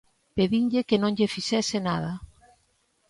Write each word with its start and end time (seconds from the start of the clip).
Pedinlle 0.35 0.81
que 0.89 0.97
non 1.01 1.15
lle 1.17 1.31
fixese 1.35 1.77
nada. 1.89 2.11